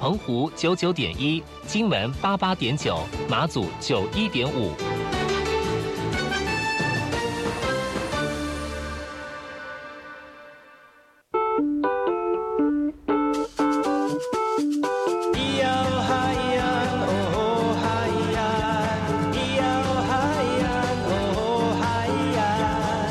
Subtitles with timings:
[0.00, 4.72] 澎湖九九点一，金门八八点九，马祖九一点五。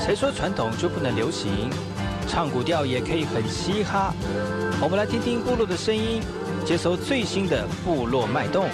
[0.03, 1.69] 谁说传统就不能流行？
[2.27, 4.11] 唱古调也可以很嘻哈。
[4.81, 6.19] 我们来听听部落的声音。
[6.69, 8.69] 接收最新的部落脉动、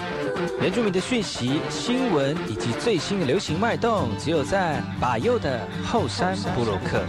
[0.59, 7.01] 原住民的讯息、新闻以及最新的流行脉动，只有在把右的后山部落克。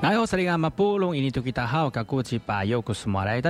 [0.00, 0.12] 大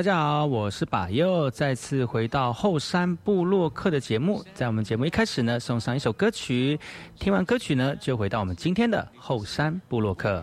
[0.03, 4.43] 家好，我是把右，再次回到后山部落客的节目。
[4.55, 6.81] 在我们节目一开始呢，送上一首歌曲，
[7.21, 10.43] 听完歌曲呢，就回到我们今天的后山部落客。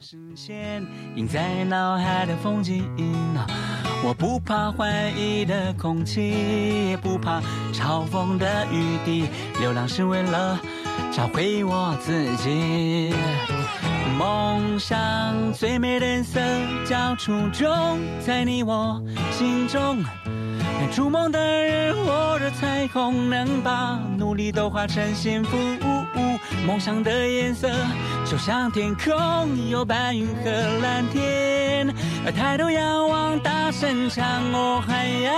[0.00, 0.82] 视线
[1.14, 2.88] 印在脑海的风景，
[4.02, 9.28] 我不怕怀疑的空气，也不怕嘲讽的雨滴。
[9.60, 10.58] 流浪是为了
[11.12, 13.12] 找回我自己。
[14.18, 16.40] 梦想最美的颜色
[16.86, 19.02] 叫初衷，在你我
[19.32, 20.02] 心中。
[20.92, 25.58] 逐梦的人握着彩虹，能把努力都化成幸福。
[26.66, 27.68] 梦想的颜色
[28.24, 30.50] 就像天空，有白云和
[30.82, 31.92] 蓝天。
[32.36, 35.34] 抬头仰望，大声唱，哦海洋。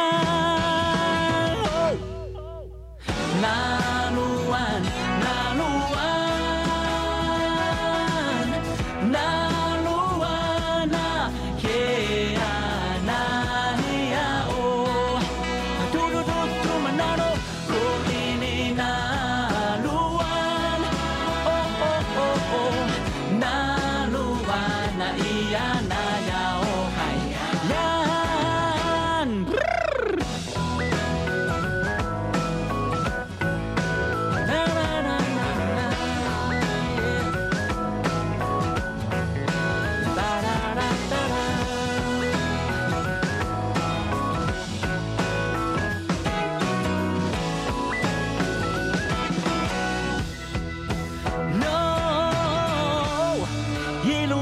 [3.41, 4.02] 那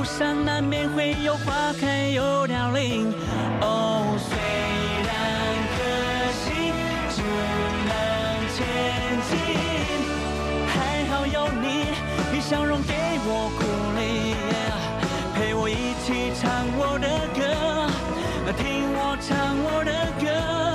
[0.01, 3.13] 路上难免会有花开又凋零。
[3.61, 4.33] 哦虽
[5.05, 5.13] 然
[5.77, 5.79] 可
[6.41, 6.73] 惜
[7.11, 7.21] 只
[7.91, 7.93] 能
[8.57, 8.57] 前
[9.29, 9.31] 进。
[10.69, 11.85] 还好有你
[12.33, 12.95] 你笑容给
[13.27, 13.63] 我鼓
[14.01, 14.35] 励。
[15.35, 17.07] 陪我一起唱我的
[17.39, 17.43] 歌
[18.57, 19.93] 听我唱我的
[20.25, 20.70] 歌。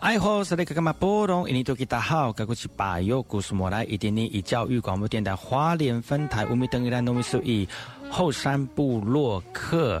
[0.00, 1.48] 爱好是那个嘛波动？
[1.48, 7.68] 印尼多吉大好，该过去把右故事莫来一点点以教育广播电台花莲分台五米等于兰农米数一
[8.10, 10.00] 后山部落客。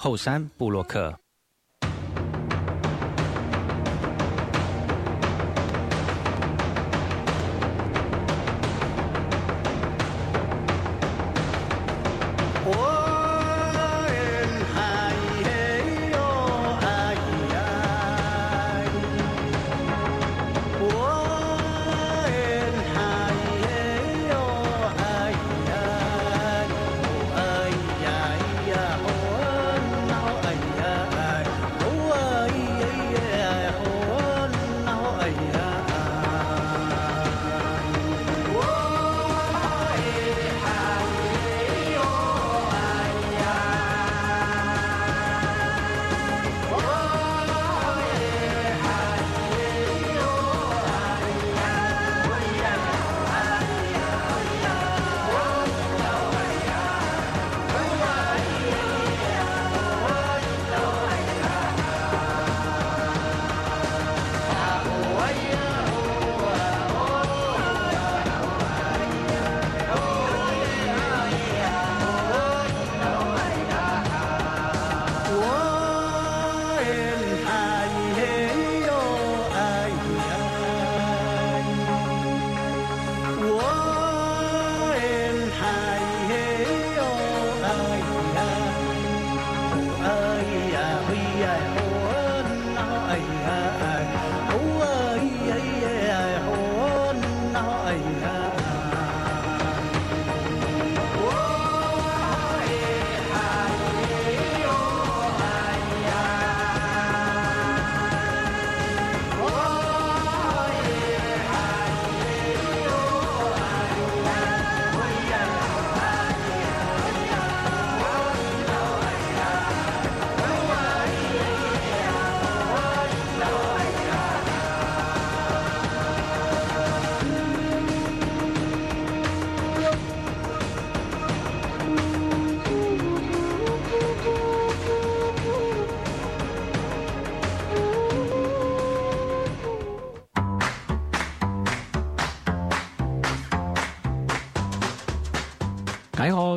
[0.00, 1.18] 后山布洛克。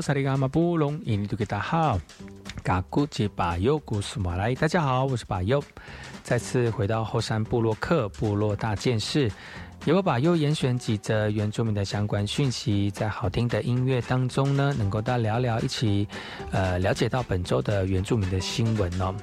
[0.01, 1.99] 萨利伽马布隆，印尼多吉达好，
[2.63, 5.61] 嘎古吉巴尤古苏马来，大家好，我是巴尤，
[6.23, 9.31] 再次回到后山部落克部落大件事，
[9.85, 16.07] 由我把又严选几则原住民的相关讯息，在好听的音乐当中呢，能够大家聊聊，一起
[16.51, 19.13] 呃了解到本周的原住民的新闻哦。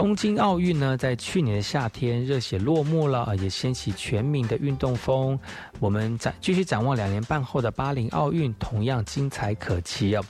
[0.00, 5.38] 东京奥运呢，在去年的夏天热血落幕了，也掀起全民的运动风。
[5.78, 10.24] 我们展继续展望两年半后的巴黎奥运，同样精彩可期哦。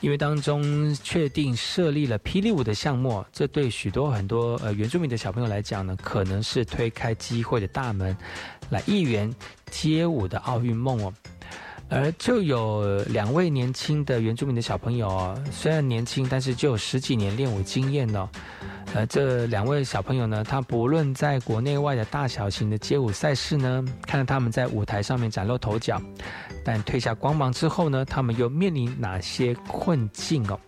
[0.00, 8.16] 因为当中确定设立了霹雳舞的项目，这对许多很多呃原住民的小朋友来讲呢，可能是推开机会的大门，
[8.70, 9.30] 来一圆
[9.70, 11.12] 街舞的奥运梦哦。
[11.90, 18.28] 而就有两位年轻的原住民的小朋友哦，虽然年轻，但是就有十几年练舞经验呢。
[18.94, 26.00] 呃，这两位小朋友呢，他不论在国内外的大小型的街舞赛事呢，看到他们在舞台上面崭露头角，
[26.64, 30.58] 但褪下光芒之后呢，他们又面临哪些困境哦？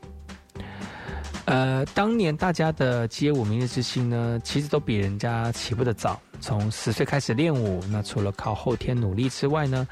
[1.46, 9.88] 呃，当年大家的街舞明日之星呢，其实都比人家起步的早，从十岁开始练舞，那除了靠后天努力之外呢，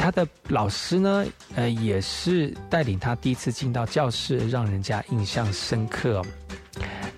[0.00, 1.26] 他的老师呢，
[1.56, 6.22] 呃，也是带领他第一次进到教室，让人家印象深刻。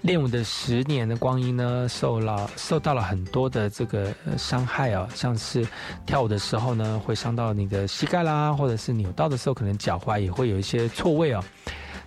[0.00, 5.64] 练舞的十年的光阴呢，受了受到了很多的这个伤害哦，像是
[6.04, 11.42] 跳舞的时候呢，会伤到你的膝盖啦，或者是扭到的时候，可能脚踝也会有一些错位哦。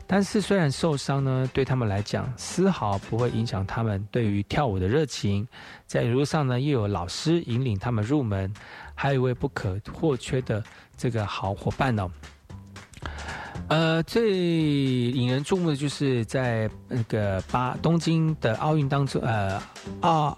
[0.07, 5.47] 但是虽然受伤呢，对他们来讲丝毫不会影响他们对于跳舞的热情。
[5.87, 8.53] 在一路上呢，又有老师引领他们入门，
[8.95, 10.63] 还有一位不可或缺的
[10.97, 12.09] 这个好伙伴哦。
[13.67, 19.61] 呃，最引人注目的就是在那个巴东京的奥运当中，呃，
[20.01, 20.37] 啊，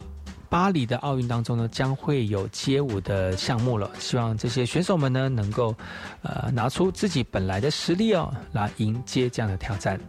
[0.50, 3.90] 巴黎的奥运当中呢，将会有街舞的项目了。
[4.00, 5.76] 希望这些选手们呢，能够
[6.22, 10.00] 呃拿出自己本来的实力哦，来迎接这样的挑战。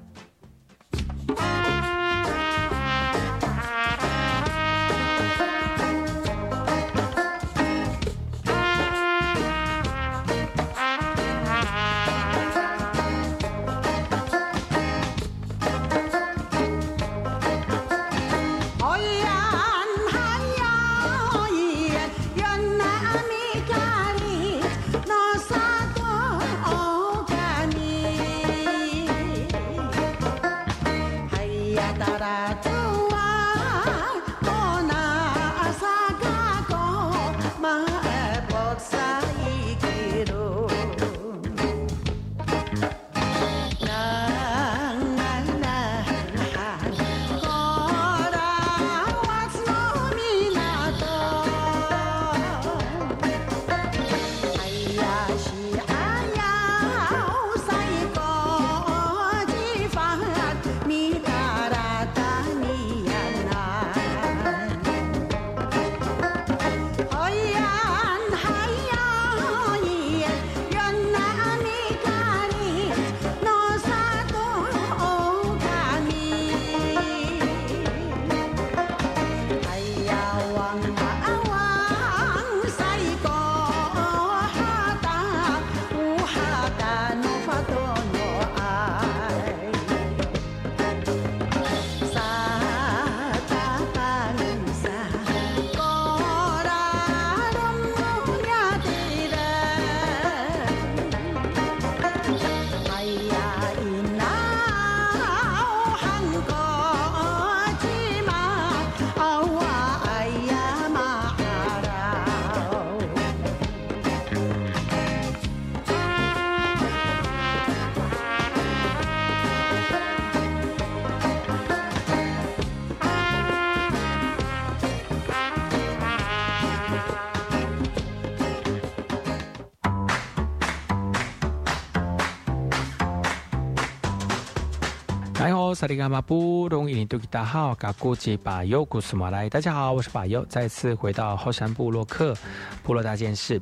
[135.79, 142.35] 萨利伽马布隆伊尼杜吉达好，嘎古吉巴尤古斯马来，大家好，我是巴尤，再次回到后山部落克
[142.83, 143.61] 部落大件事，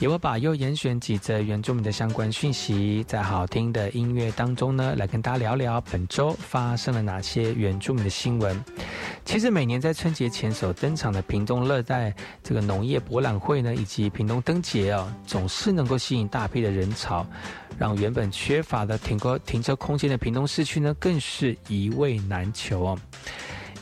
[0.00, 8.64] 由我把又严选几则原住民的相关讯息，在好听的音乐当中呢，来跟大家聊聊本周发生了哪些原住民的新闻。
[9.24, 12.14] 其实每年在春节前所登场的屏东热带
[12.44, 17.26] 这个农业博览会呢，以及屏东灯节啊，总是能够吸引大批的人潮。
[17.76, 22.98] 让原本缺乏的停车停车空间的屏东市区呢，更是一位难求哦。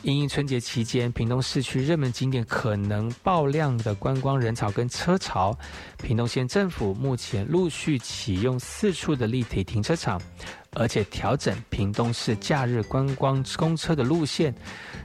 [0.03, 5.57] 因应春节期间，屏东市区热门景点可能爆量的观光人潮跟车潮，
[6.01, 10.21] 屏东县政府目前陆续启用四处的立体停车场，
[10.73, 14.53] 而且调整屏东市假日观光公车的路线，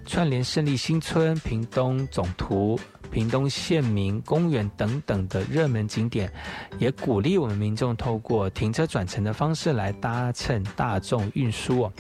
[0.07, 2.79] 串联胜利新村、屏东总图。
[3.11, 6.33] 屏东县民公园等等的热门景点，
[6.79, 11.93] 也鼓励我们民众透过停车转乘的方式来搭乘大众运输哦。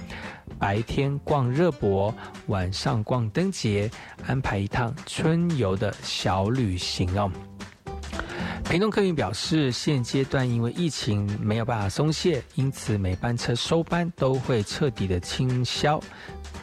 [0.62, 2.14] 白天逛热博，
[2.46, 3.90] 晚上逛灯节，
[4.28, 7.28] 安排一趟春游的小旅行哦。
[8.70, 16.00] 屏东客运表示，现阶段因为疫情没有办法松懈，因此每班车收班都会彻底的清消，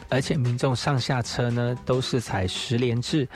[0.08, 3.28] 而且民众上下车呢都是采十连制。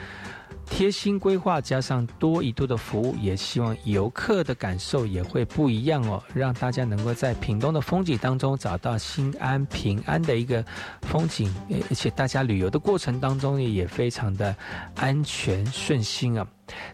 [0.67, 10.65] 贴心规划加上多一度的服务，也希望游客的感受也会不一样哦，让大家能够在屏东的风景当中找到心安平安的一个
[11.03, 11.55] 风景，
[11.91, 14.55] 而且大家旅游的过程当中也非常的
[14.97, 16.47] 安全顺心啊。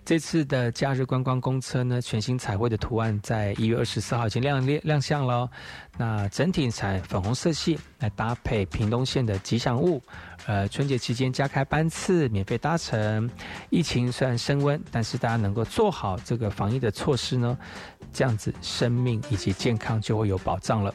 [0.05, 5.49] 这次的假日观光公车呢，全新彩绘的图案在一月二十四号已经亮亮亮相了，
[5.97, 10.03] 那整体采粉红色系来搭配屏东县的吉祥物。
[10.47, 13.31] 呃，春节期间加开班次，免费搭乘。
[13.69, 17.57] 疫情虽然升温，但是大家能够做好这个防疫的措施呢，
[18.13, 20.93] 这样子生命以及健康就会有保障了。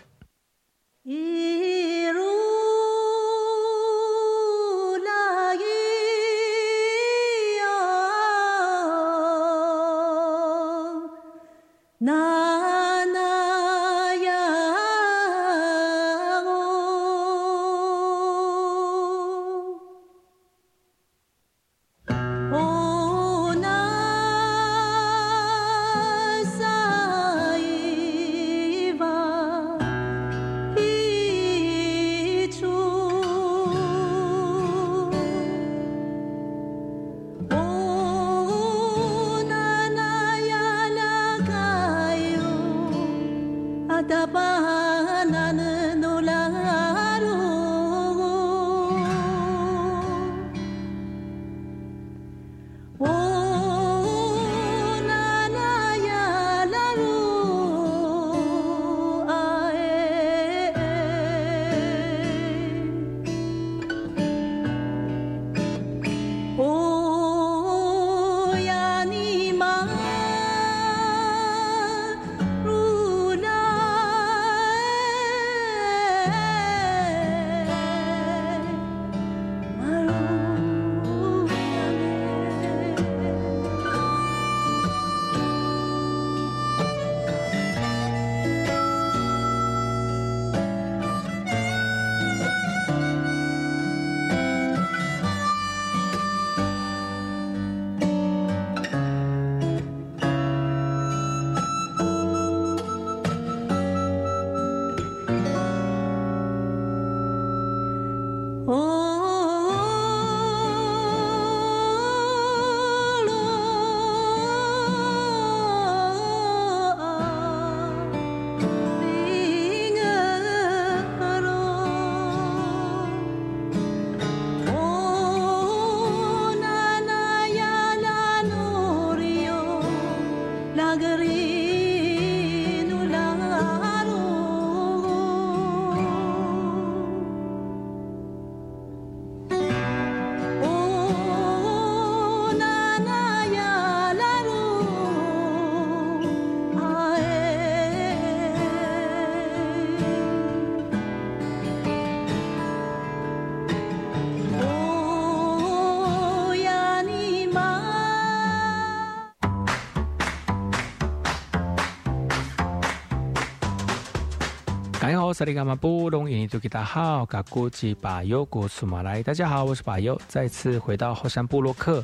[165.36, 172.02] 萨利伽马布隆伊尼图吉达好，嘎古吉巴尤古苏马来，大家好，我是巴尤，再次回到后山部落克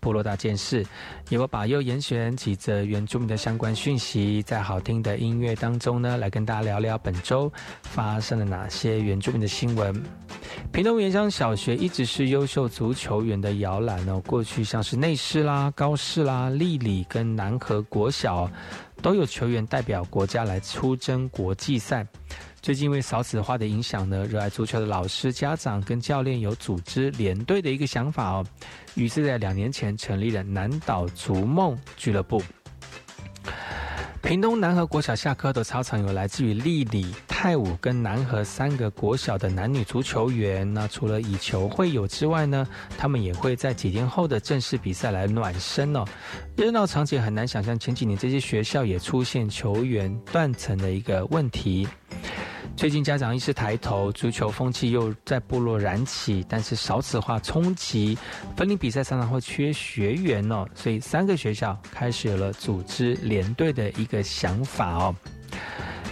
[0.00, 0.84] 部落大件事，
[1.30, 7.50] 由我巴尤严选几则原住民的相关讯息，在好听的音乐当中呢，来跟大家聊聊本周
[7.84, 10.04] 发生了哪些原住民的新闻。
[10.70, 18.46] 屏东原乡小学一直是优秀足球员的摇篮哦，过去像是内市啦、高市啦、丽里跟南河国小，
[19.00, 22.06] 都有球员代表国家来出征国际赛。
[22.64, 28.46] 最近因为少子化的影响呢，热爱足球的老师、家长跟教练有组织连队的一个想法哦，
[28.94, 32.42] 于是，在两年前成立了南岛逐梦俱乐部。
[34.22, 40.72] 屏东南河国小下课的操场有来自于丽里、泰武跟南河三个国小的男女足球员。
[40.72, 46.02] 那除了以球会友之外呢，他们也会在几天后的正式比赛来暖身哦。
[46.56, 51.86] 热闹场景很难想象，前几年这些学校也出现球员断层的一个问题。
[52.76, 58.18] 最近家长意识抬头，足球风气又在部落燃起，但是少子化冲击，
[58.56, 65.14] 分龄比赛常常会缺学员哦，所以三个学校开始有了组织连队的一个想法哦。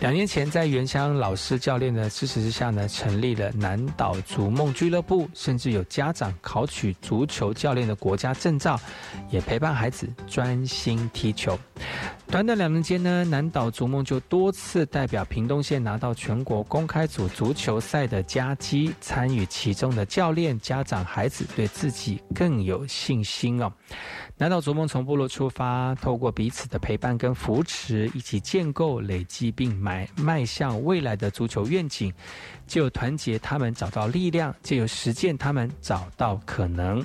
[0.02, 8.76] 两年前，在原乡老师教练的支持之下呢，成立了南岛逐梦俱乐部，甚至有家长考取足球教练的国家证照，
[9.30, 11.56] 也陪伴孩子专心踢球。
[12.26, 23.72] 短短两年间呢，南岛逐梦就多次代表屏东县拿到全国公开组足球赛的佳绩，参与其中的教练、家长、孩子对自己更有信心哦。
[24.38, 32.12] 难道逐梦从部落出发，透过彼此的陪伴跟扶持，一起建构、累积并迈迈向未来的足球愿景，
[32.66, 37.04] 就有团结他们找到力量，就有实践他们找到可能。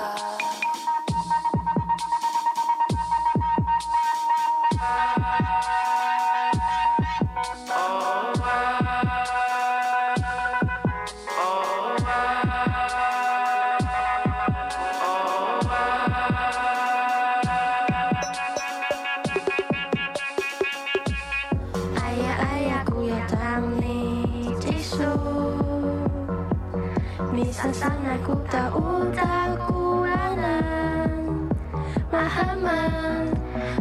[32.71, 33.27] zaman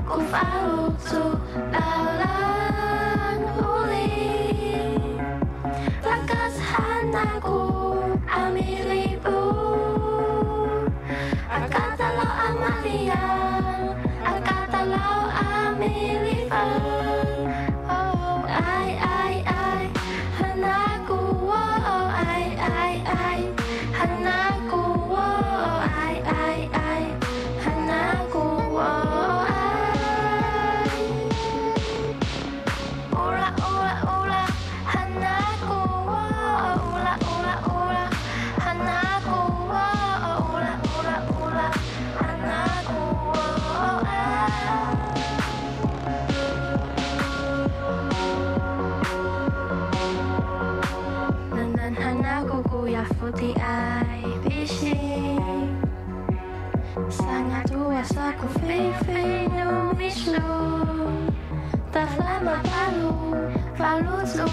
[0.03, 1.23] ku palsu
[1.71, 4.11] lalan uli
[6.03, 7.61] lekas hanaku
[8.27, 9.39] amilibu
[11.47, 13.83] akatalo amalian
[14.27, 15.07] akatalo
[15.39, 16.67] amilibu
[64.31, 64.47] miso Tak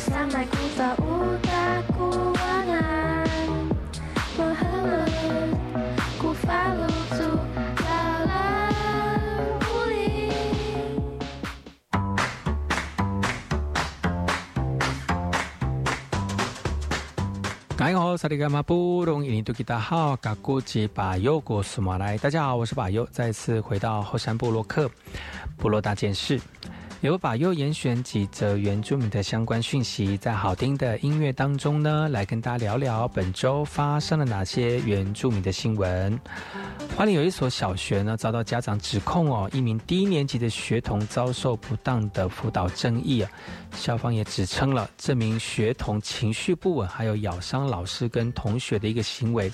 [0.00, 1.05] sama palu, palu tu melibahan 大家好，
[18.16, 22.16] 萨利伽马布隆伊尼图吉达好，嘎古吉巴尤古苏马来。
[22.16, 24.90] 大家好，我是巴尤，再次回到后山部落克
[25.58, 26.40] 部落大件事。
[27.02, 36.18] 由把又严选几则原住民的相关讯息，在好听的音乐当中呢，来跟大家聊聊本周发生了哪些原住民的新闻。
[36.96, 43.30] 花莲有一所小学呢，遭到家长指控哦，一名低年级的学童遭受不当的辅导争议啊。
[43.76, 49.52] 校方也指称了这名学童情绪不稳，还有咬伤老师跟同学的一个行为。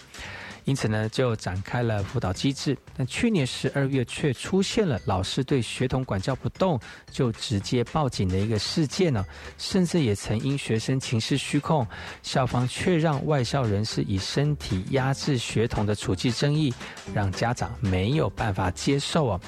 [0.65, 2.77] 因此呢，就展开了辅导机制。
[2.97, 6.79] 但去年十二月却出现了老师对学童管教不动
[7.11, 9.25] 就直接报警的一个事件呢，
[9.59, 11.87] 甚至也曾因学生情绪虚控，
[12.23, 16.73] 校方却让外校人士以身体压制学童的处境争议，
[17.15, 19.41] 让家长没有办法接受啊。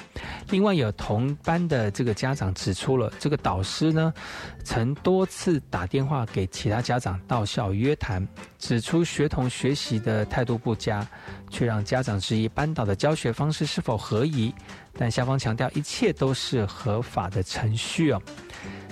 [0.49, 4.13] 另外有同班的这个家长指出了，这个导师呢，
[4.63, 8.27] 曾多次打电话给其他家长到校约谈，
[8.65, 11.07] 指出学童学习的态度不佳。
[11.51, 14.53] 却让家长质疑班导的教学方式是否合宜，
[14.97, 18.21] 但校方强调一切都是合法的程序哦。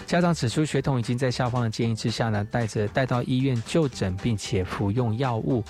[0.05, 5.63] 家长指出，学童已经在校方的建议之下呢，带着带到医院就诊，并且服用药物。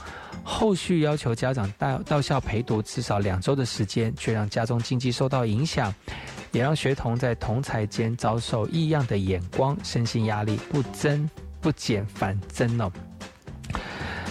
[0.43, 5.91] 后续要求家长到到校陪读至少两周的时间，却让家中经济受到影响，
[6.51, 11.27] 也让学童在同才间遭受异样的眼光，身心压力不增
[11.59, 12.91] 不减反增哦。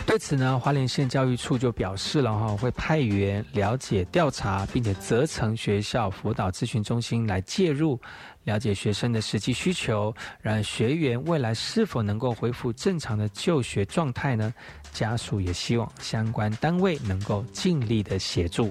[0.04, 7.98] 对此呢，花莲县教育处就表示了哈，会派员了解调查，并且责成学校辅导咨询中心来介入，
[8.44, 14.52] 了解学生的实际需求，让学员未来是否能够恢复正常的就学状态呢？
[14.92, 18.70] 家属也希望相关单位能够尽力的协助。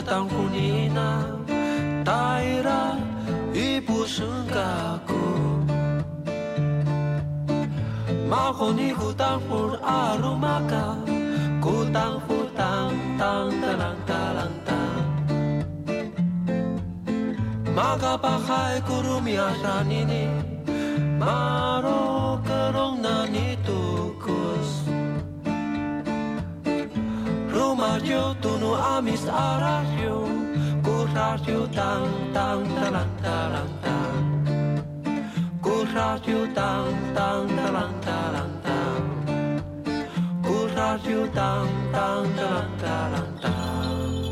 [0.00, 1.24] 姑姑呀当呼你那，
[2.04, 2.96] 大伊拉
[3.52, 5.14] 一不生嘎姑，
[8.28, 10.96] 马后尼姑当呼阿鲁玛嘎，
[11.60, 14.70] 姑当呼当当哒啷哒啷当。
[17.74, 20.28] Maka pakai kurumi asani ni
[28.00, 30.24] radio, tú no amis a radio,
[30.82, 34.82] ku radio tang tang talang talang tang,
[35.60, 39.04] ku radio tang tang talang talang tang,
[40.42, 44.29] ku radio tang tang talang talang tang.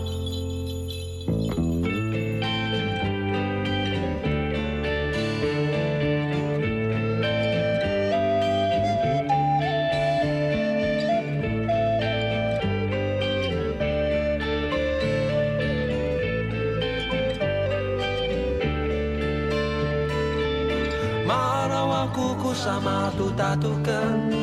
[22.58, 24.34] sama duta tukan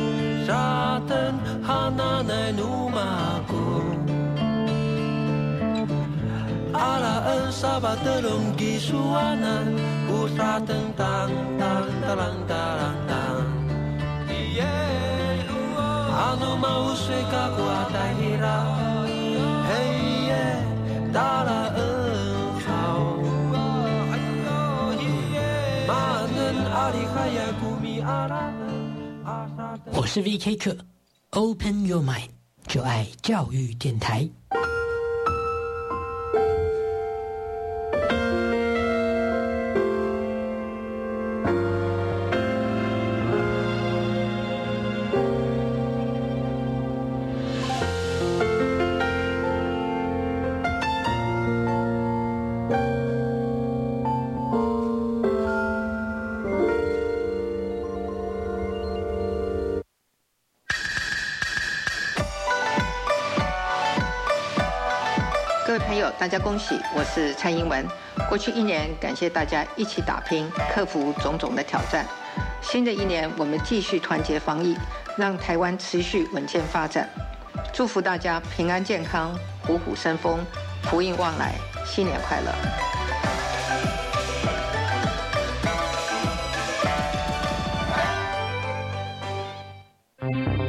[0.48, 3.68] Raten hananai numaku.
[6.72, 9.76] Ala en sabat telung kisuanan
[10.06, 13.44] Putra tentang tan talang talang tang.
[16.16, 18.58] Anu mau sekaku atahira
[19.68, 20.46] Hei ye
[21.12, 21.85] Dala en
[29.92, 30.76] 我是 VK 课
[31.30, 32.28] ，Open Your Mind，
[32.66, 34.28] 就爱教育电台。
[66.26, 66.74] 大家恭喜！
[66.92, 67.86] 我是蔡英文。
[68.28, 72.04] 过去一年，感谢大家一起打拼，克服种种的挑战。
[72.60, 74.76] 新的一年，我们继续团结防疫，
[75.16, 77.08] 让台湾持续稳健发展。
[77.72, 80.44] 祝福大家平安健康，虎虎生风，
[80.82, 82.52] 福运旺来，新年快乐！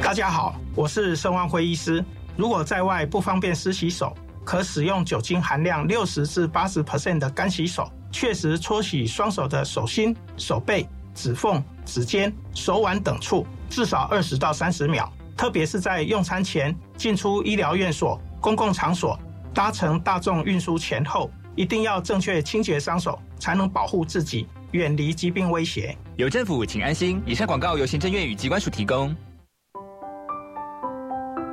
[0.00, 2.04] 大家好，我是盛万辉医师。
[2.36, 4.16] 如果在外不方便湿洗手，
[4.48, 15.12] 可使用酒精含量六十至八十 percent 的干洗手，确实搓洗双手的手心、手背、指缝、指尖、手腕等处，至少二十到三十秒。
[15.36, 19.20] 特别是在用餐前、进出医疗院所、公共场所、
[19.52, 25.94] 搭乘大众运输前后，一定要正确清洁双手，才能保护自己，远离疾病威胁。
[26.16, 27.20] 有政府，请安心。
[27.26, 29.14] 以上广告由行政院与机关署提供。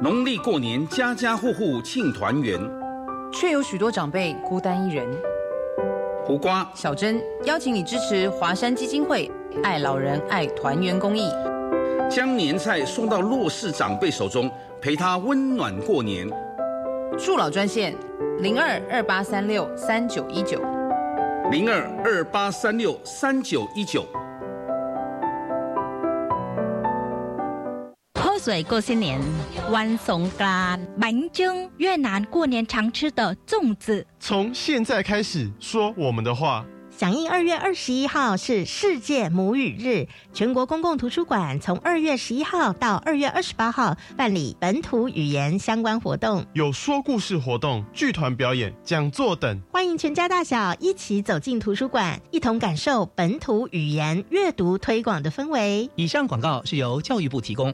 [0.02, 2.58] 农历过年，家家户户庆团圆。
[3.36, 5.06] 却有许多长辈孤单一人。
[6.24, 9.30] 胡瓜、小珍邀请你支持华山基金会
[9.62, 11.30] “爱老人爱团圆”公益，
[12.10, 14.50] 将年菜送到弱势长辈手中，
[14.82, 16.28] 陪他温暖过年。
[17.18, 17.94] 助老专线：
[18.40, 20.62] 零二二八三六三九一九，
[21.52, 24.06] 零二二八三六三九一九。
[28.46, 29.20] 水过新年，
[29.72, 34.06] 弯松干板蒸越南过年常吃的粽子。
[34.20, 36.64] 从现在开始说我们的话。
[36.92, 55.90] 响应二月二十一号是世界母语日，全国公共图书馆从二月十一号到二月二十八号办理本土语言相关活动，有说故事活动、剧团表演、讲座等，欢迎全家大小一起走进图书馆，一同感受本土语言阅读推广的氛围。
[55.96, 57.74] 以上广告是由教育部提供。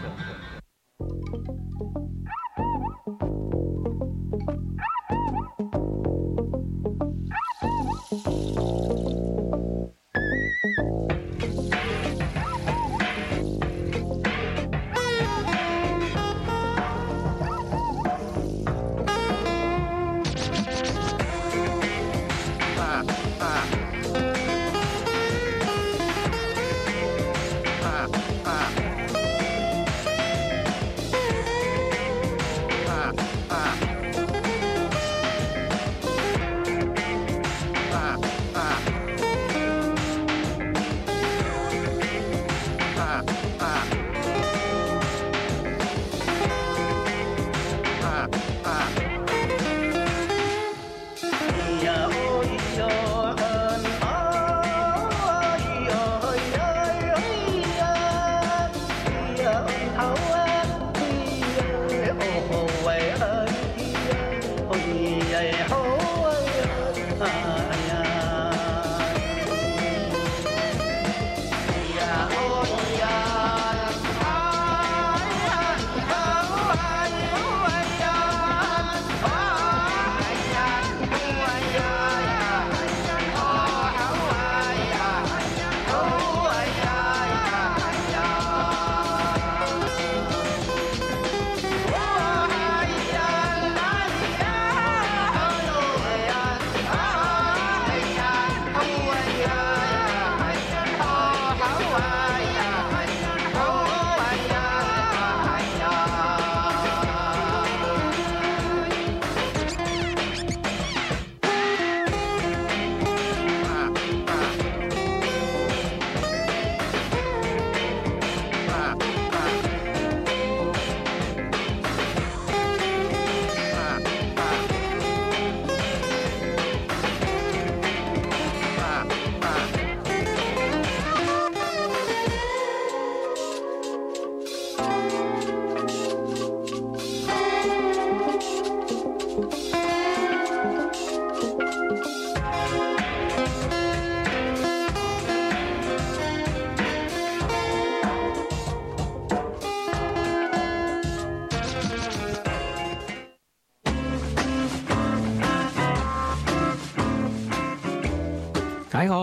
[159.11, 159.17] 大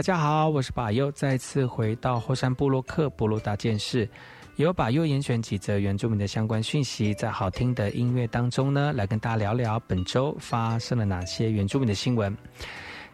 [0.00, 4.08] 家好，我是巴尤，再次回到后山部落克部落大件事，
[4.56, 12.34] 由巴尤严选几则原住民的相关讯息，在好听的音乐当中呢，来跟大家聊聊本周发生了哪些原住民的新闻。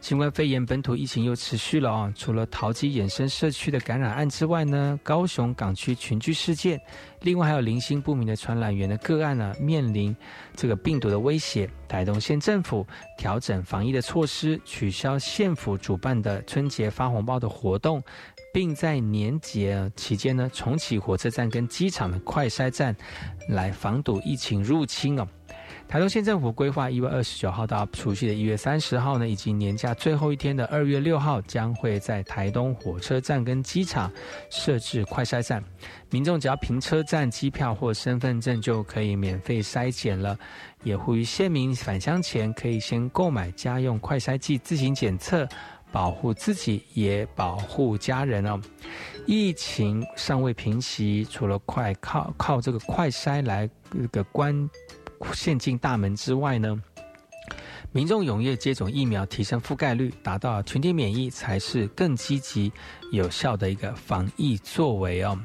[0.07, 2.13] 新冠肺炎本土疫情又持续了啊！
[2.15, 6.81] 除了桃机衍生社区的感染案之外呢，高雄港区群聚事件，
[7.23, 10.17] 另外还有零星不明的传染源的个案呢，面临
[10.55, 11.69] 这个病毒的威胁。
[11.89, 12.87] 台东县政府
[13.19, 18.01] 调整防疫的措施，取消县府主办的春节发红包的活动，
[18.55, 22.95] 并在年节期间呢，重启火车站跟机场的快筛站，
[23.49, 25.27] 来防堵疫情入侵哦。
[25.89, 34.11] 台东县政府规划一月二十九号到除夕的一月三十号呢，以及年假最后一天的二月六号，将会在台东火车站跟机场
[34.51, 35.63] 设置快筛站。
[36.11, 40.37] 民众只要凭车站机票或身份证就可以免费筛检了。
[40.83, 45.49] 也呼吁县民返乡前可以先购买家用快筛剂自行检测，
[45.93, 48.61] 保护自己也保护家人哦。
[49.25, 54.69] 疫情尚未平息，除了快靠靠这个快筛来这个关。
[55.33, 56.81] 陷进大门之外呢，
[57.93, 62.73] 民众踊跃接种疫苗，提升覆盖率，达到群体免疫，才是更积极
[63.13, 65.39] 有效的一个防疫作为哦。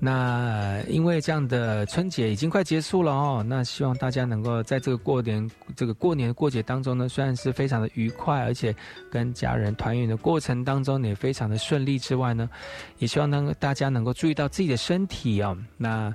[0.00, 8.74] 那因为这样的春节已经快结束了哦，那希望大家能够在这个过年、这个过年过节当中呢，虽然是非常的愉快，而且
[9.10, 12.48] 跟家人团圆的过程当中也非常的顺利之外呢，
[12.98, 16.14] 也希望能大家能够注意到自己的身体哦，那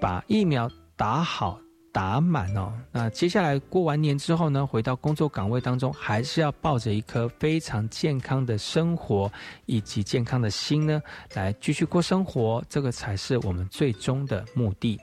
[0.00, 1.58] 把疫苗打好。
[1.92, 9.30] 打满哦，那接下来过完年之后呢，回到工作岗位当中，还是要抱着一颗非常健康的生活
[9.66, 11.02] 以及健康的心呢，
[11.34, 15.00] 来继续过生活，这个才是我们最终的目的。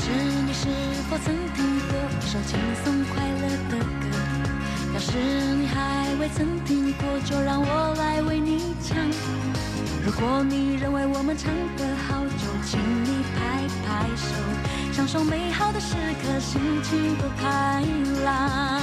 [0.00, 0.12] 是
[0.46, 0.68] 你是
[1.10, 3.57] 否曾听过一首轻松快乐
[4.98, 8.98] 要是你还未曾听过，就让我来为你唱。
[10.04, 14.34] 如果你认为我们唱得好，就请你拍拍手，
[14.92, 17.80] 享受美好的时刻，心情多开
[18.24, 18.77] 朗。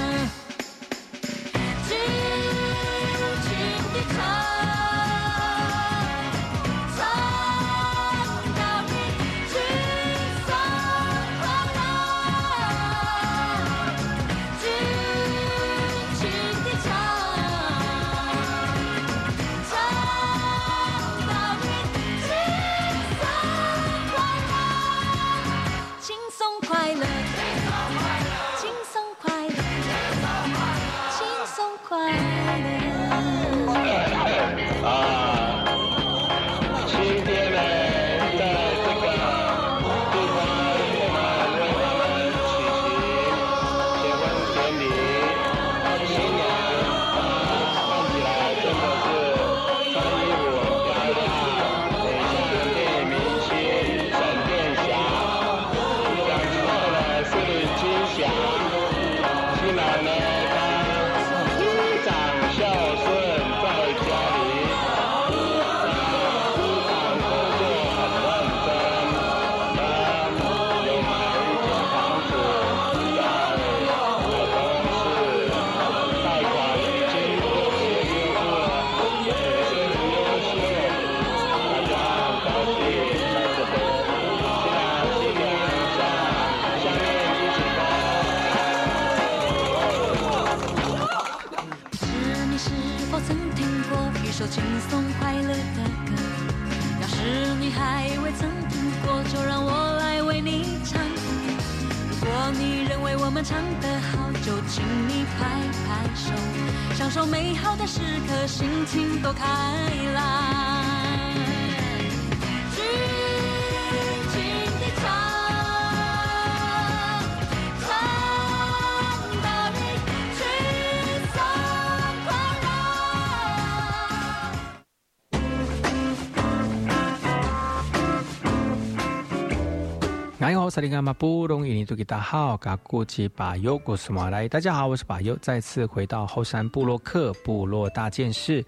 [130.75, 138.61] 萨利马布隆伊尼图吉达好，嘎古吉巴尤古斯马来，大家好，我是巴尤，再次回到后山部落克部落大件事，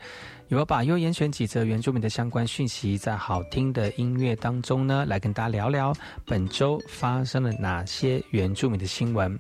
[0.48, 5.94] 由巴尤严选几则原住民的相关讯息，在好听的音乐当中呢，来跟大家聊聊
[6.26, 9.38] 本周发生了哪些原住民的新闻。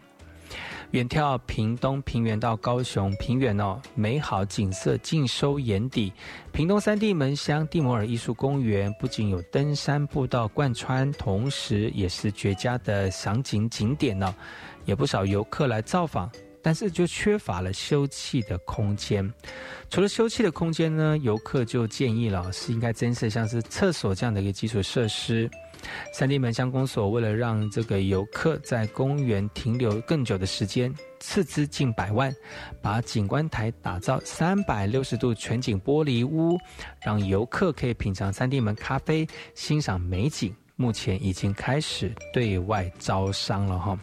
[0.91, 6.13] 远眺屏东平原到高雄平原哦，美好景色尽收眼底。
[6.53, 14.33] 屏东三地门乡蒂摩尔艺术公园不仅有登山步道贯穿，同时也是绝佳的赏景景点呢。
[14.85, 16.31] 也不少游客来造访，
[16.61, 19.29] 但是就缺乏了休憩的空间。
[19.89, 25.49] 除了休憩的空间呢，游客就建议了是应该增设像是厕所这样的一个基础设施。
[26.13, 32.33] 三地门乡公所为了让这个游客在公园停留更久的时间，斥资近百万，
[32.81, 36.57] 把景观台打造三百六十度全景玻璃屋，
[37.01, 40.55] 让游客可以品尝三地门咖啡，欣赏美景。
[40.75, 43.99] 目前已经开始对外招商了哈。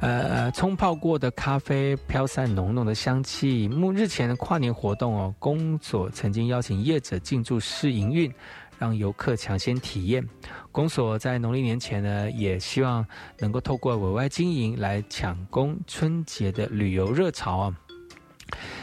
[0.00, 3.68] 呃，冲泡过的咖啡飘散浓浓的香气。
[3.68, 8.32] 目日前的跨年活动哦，公所曾经邀请业者进驻试营运。
[8.80, 10.26] 让游客抢先体验。
[10.72, 13.06] 公所在农历年前呢，也希望
[13.38, 17.76] 能够透过委外经营来抢攻春节的旅游热潮啊。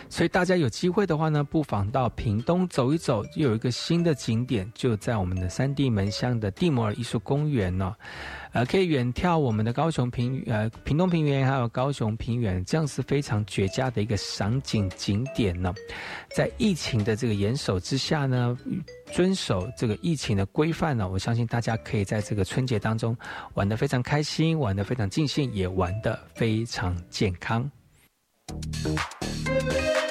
[0.09, 7.95] 所以大家有机会的话呢，不妨到屏东走一走，又有一个新的景点，就在我们的三地门乡的蒂摩尔艺术公园呢。
[8.53, 15.71] 呃，可以远眺我们的高雄平呃屏东平原，还有高雄平原，这样是非常绝佳的一个赏景景点呢。
[16.33, 18.57] 在疫情的这个严守之下呢，
[19.11, 23.15] 遵守这个疫情的规范呢，我相信大家可以在这个春节当中
[23.53, 27.69] 玩得非常开心，玩得非常尽兴，也玩得非常健康。
[28.49, 30.06] Thank you.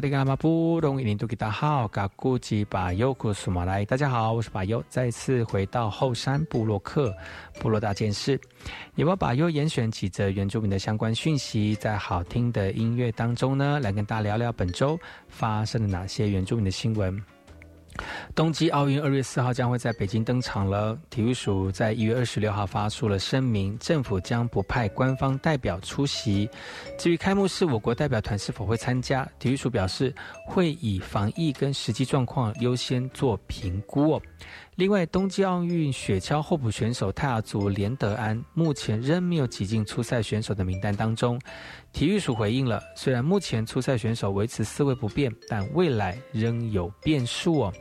[0.00, 7.14] 萨利格拉马布隆伊林杜吉达号，嘎古吉巴尤库苏马来，大家好，我是巴尤，再次回到后山部落克
[7.60, 8.40] 部落大件事，
[8.94, 14.98] 也把巴尤严选几则原住民的相关讯息，在好听的音乐当中呢，来跟大家聊聊本周
[15.28, 17.22] 发生了哪些原住民的新闻。
[18.34, 20.98] 冬季奥运二月四号将会在北京登场了。
[21.08, 26.48] 体育署在一月二十六号发出了声明，政府将不派官方代表出席。
[26.98, 29.28] 至于开幕式，我国代表团是否会参加？
[29.38, 30.14] 体育署表示
[30.46, 34.20] 会以防疫跟实际状况优先做评估。
[34.76, 41.38] 另外，冬季奥运雪橇候补选手泰雅族连德安目前仍没有挤进初赛选手的名单当中。
[41.92, 47.72] 体育署回应了，虽然目前初赛选手维持四位不变，但未来仍有变数哦。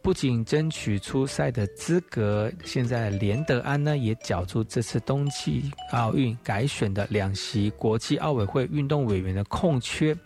[0.00, 10.16] 不仅争取出赛的资格，现在连德安呢也角逐这次冬季奥运改选的两席国际奥委会运动委员的空缺，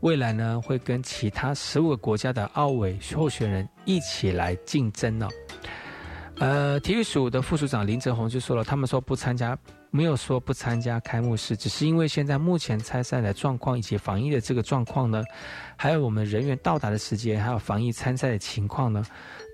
[0.00, 5.28] 未来呢会跟其他十五个国家的奥委候选人一起来竞争呢。
[6.38, 9.58] 呃，体育署的副署长林哲宏就说了，他们说不参加。
[9.90, 15.22] 没有说不参加开幕式，只是因为现在目前参赛的状况以及防疫的这个状况呢，
[15.76, 19.02] 还有我们人员到达的时间，还有防疫参赛的情况呢，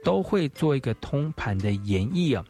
[0.04, 2.44] 都会做一个通盘的演绎啊。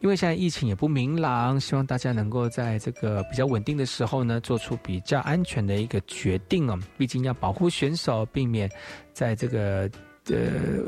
[0.00, 6.76] 因为现在疫情也不明朗，希望大家能够在这个比较稳定的时候呢，做出比较安全的一个决定哦。
[6.98, 8.68] 毕竟要保护选手，避免
[9.12, 9.88] 在这个
[10.28, 10.36] 呃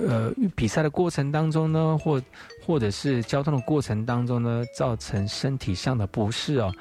[0.08, 2.22] 呃比赛的过程当中呢，或
[2.64, 6.72] 或者是交通的过程当中呢，造成身体上的不适哦。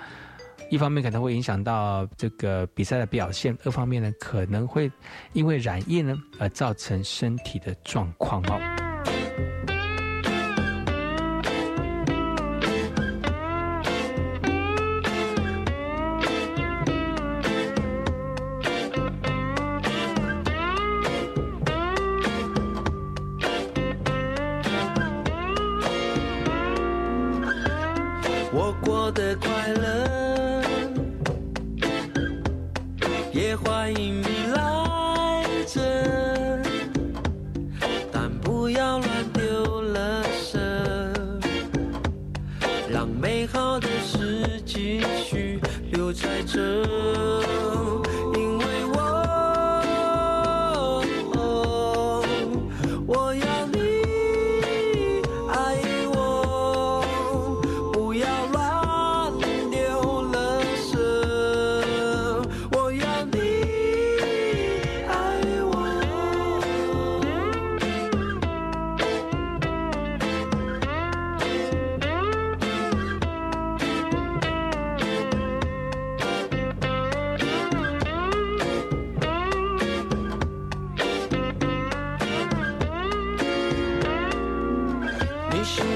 [0.69, 4.91] 一方面可能会影响到这个比赛的表现，二方面呢可能会
[5.33, 8.82] 因为染疫呢而造成身体的状况哦。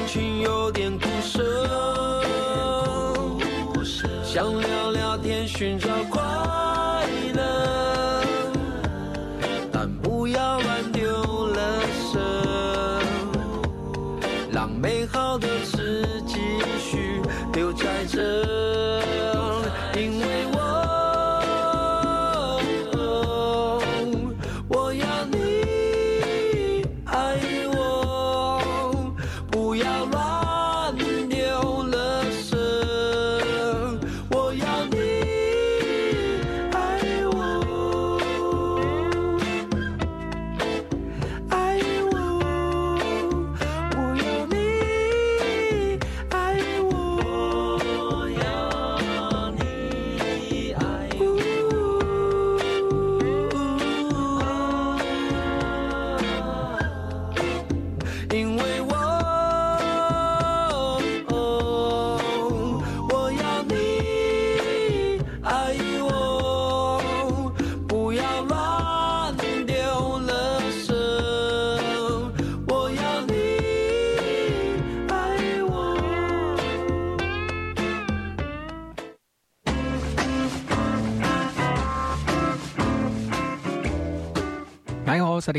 [0.07, 1.43] 你心情有点苦涩，
[4.23, 6.23] 想聊聊天，寻找快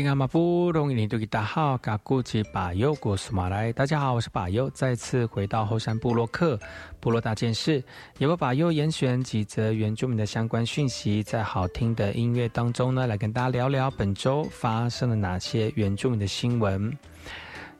[0.01, 3.69] 你好，萨利卡马布隆伊尼杜吉达好，嘎古吉巴尤古苏马来。
[3.73, 6.57] 大家好，我是巴尤，再次回到后山部落克
[7.01, 7.83] 部落大件事，
[8.17, 16.97] 也为巴尤严选几则原住民的相关讯息，在好听的音乐当中呢，来跟大家聊聊本周发生了哪些原住民的新闻。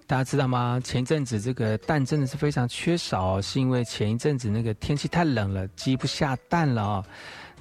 [0.05, 0.78] 大家知道吗？
[0.84, 7.05] 前一阵子这个蛋真的是非常缺少、是因为前一阵子那个天气太冷了，鸡不下蛋了哦。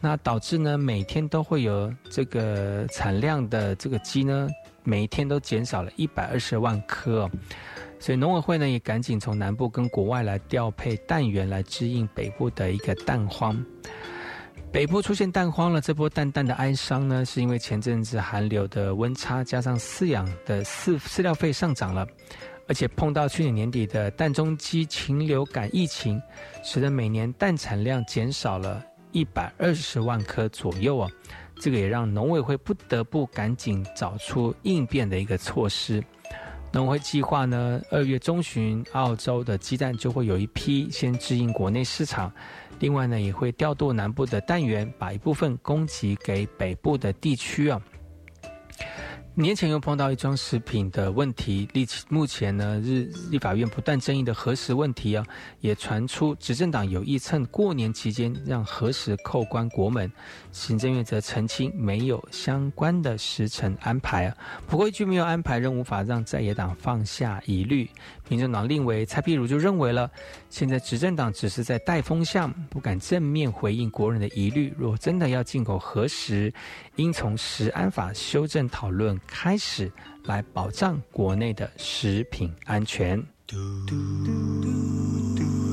[0.01, 4.49] 那导致呢，每天都会有这个产量的这个鸡呢，
[4.85, 7.31] 每一天都减少了一百二十万颗、哦，
[7.99, 13.61] 所以农委会呢也赶紧从南部跟国外来调配蛋源来支应北部的一个蛋荒。
[14.71, 22.07] 北部出现蛋荒了，这波淡淡的哀伤呢，是因为前阵子寒流的温差，加上饲养的饲饲料费上涨了，
[22.69, 26.21] 而且碰到去年年底的蛋中鸡禽流感疫情，
[26.63, 31.11] 使得每年蛋产量减少了一百二十万颗左右啊。
[31.61, 36.03] 这个也让农委会不得不赶紧找出应变的一个措施。
[36.73, 42.33] 农会计划呢，二月中旬澳洲的鸡蛋就会有一批先支应国内市场。
[42.79, 47.83] 另外呢，也会调度南部的蛋源，把一部分供给给北部的地区啊。
[49.41, 55.25] 年前又碰到一桩食品的问题，立目前呢，日立法院不断争议的核食问题啊，
[55.61, 60.11] 也传出执政党有意趁过年期间让核食扣关国门，
[60.51, 64.37] 行政院则澄清没有相关的时程安排啊。
[64.67, 67.89] 不过一句没有安排，仍无法让在野党放下疑虑。
[68.29, 70.11] 民政党立委蔡壁如就认为了，
[70.51, 74.75] 现在执政党只是在带风向，不敢正面回应国人的疑虑。
[74.77, 76.53] 若真的要进口核食，
[76.99, 79.91] 应从食安法修正讨论开始，
[80.25, 83.17] 来保障国内的食品安全。
[83.47, 83.95] 嘟嘟
[84.25, 85.68] 嘟嘟嘟，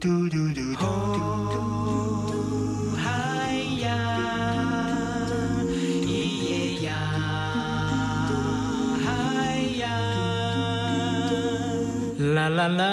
[0.00, 1.18] 嘟嘟嘟嘟嘟
[1.52, 1.60] 嘟。
[12.34, 12.84] 啦啦啦，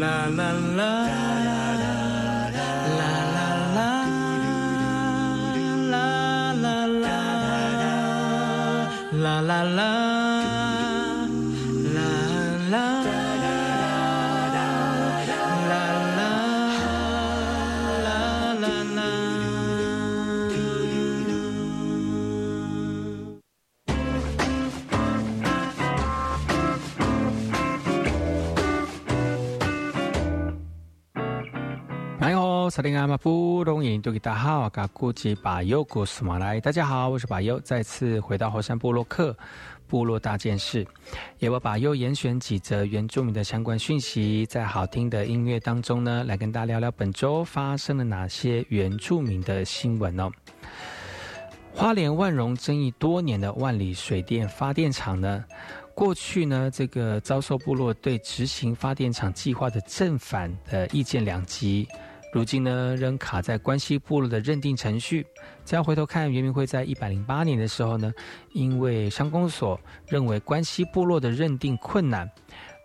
[0.00, 0.99] 啦啦啦。
[32.82, 32.88] 大
[36.72, 39.36] 家好，我是巴尤，再次回到火山部落客
[39.86, 40.86] 部落大件事，
[41.38, 50.30] 也我巴优严选几则原住民的相关讯息，在好听的音乐当中呢，来跟大家聊聊本周发生了哪些原住民的新闻哦。
[51.74, 55.44] 花莲万荣争议多年的万里水电发电厂呢，
[55.94, 61.86] 过去呢，这个遭受部落对执行发电厂计划的正反的意见两极，
[62.32, 65.26] 如今呢，仍卡在关西部落的认定程序。
[65.64, 68.12] 再回头看，原民会在一百零八年的时候呢，
[68.52, 72.30] 因为乡公所认为关西部落的认定困难，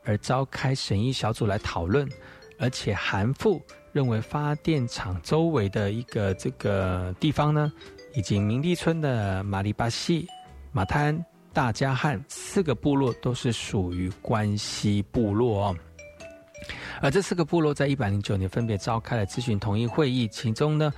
[0.03, 2.09] 而召开审议小组来讨论，
[2.57, 7.71] 而且韩复认为发电厂周围的一个这个地方呢，
[8.15, 10.27] 以及明利村的马里巴西、
[10.71, 11.23] 马滩、
[11.53, 15.77] 大加汉四个部落都是属于关西部落哦。
[17.01, 20.91] 而这四个部落在一百零九年分别召开了咨询同意会议，其中呢，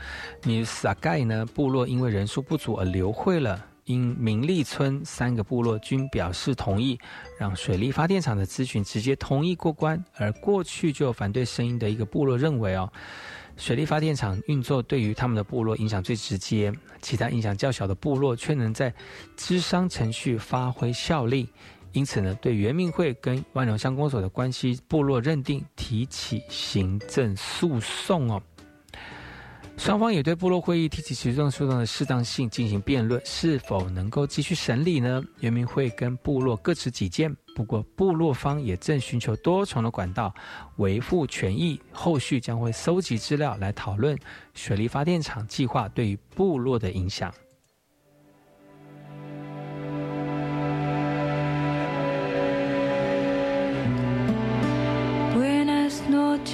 [0.44, 3.66] 米萨盖呢部落因为人数不足而流会了。
[3.86, 7.00] 因明利村三个部落均表示同意，
[7.40, 10.04] 让水利发电厂的咨询直接同意过关。
[10.18, 12.92] 而过去就有反对声音的一个部落认为哦，
[13.56, 16.70] 水利发电厂运作对于他们的部落影响最直接，
[17.02, 18.94] 其他影响较小的部落却能在
[19.38, 21.48] 咨商程序发挥效力。
[21.94, 28.42] 因此呢，对原民会跟万荣乡公所的关系部落认定提起行政诉讼哦。
[29.78, 35.24] 双方也对部落会议提起行政诉讼的适当性进行辩论，是否能够继续审理呢？
[35.40, 40.34] 原民会跟部落各持己见，不过部落方也正寻求多重的管道
[40.78, 44.18] 维护权益，后续将会搜集资料来讨论
[44.56, 47.32] 水利发电厂计划对于部落的影响。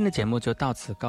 [0.00, 1.08] 今天的节目就到此告一